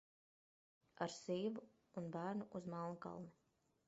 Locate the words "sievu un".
1.15-2.07